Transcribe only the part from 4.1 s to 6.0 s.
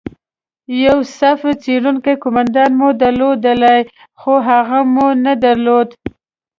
خو هغه مو نه درلود.